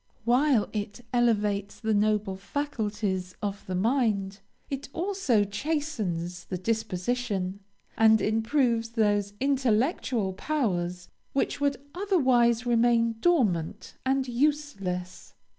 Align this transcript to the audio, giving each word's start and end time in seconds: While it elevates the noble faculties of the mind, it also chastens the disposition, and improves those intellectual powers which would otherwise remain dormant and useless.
While 0.25 0.67
it 0.73 1.01
elevates 1.13 1.79
the 1.79 1.93
noble 1.93 2.35
faculties 2.35 3.35
of 3.39 3.63
the 3.67 3.75
mind, 3.75 4.39
it 4.67 4.89
also 4.93 5.43
chastens 5.43 6.45
the 6.45 6.57
disposition, 6.57 7.59
and 7.99 8.19
improves 8.19 8.89
those 8.89 9.33
intellectual 9.39 10.33
powers 10.33 11.07
which 11.33 11.61
would 11.61 11.77
otherwise 11.93 12.65
remain 12.65 13.17
dormant 13.21 13.93
and 14.03 14.27
useless. 14.27 15.35